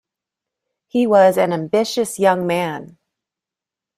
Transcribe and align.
He 0.87 1.05
was 1.05 1.37
an 1.37 1.53
ambitious 1.53 2.17
young 2.17 2.47
man. 2.47 2.97